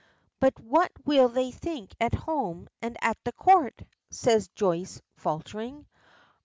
[0.39, 5.85] "But what will they think at home and at the Court?" says Joyce, faltering.